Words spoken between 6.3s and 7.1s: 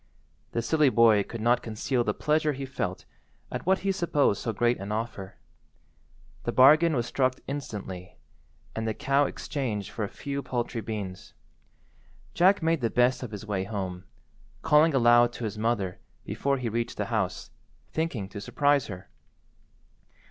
The bargain was